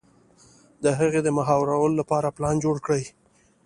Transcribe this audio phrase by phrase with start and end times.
[0.83, 3.03] د هغې د مهارولو لپاره پلان جوړ کړي.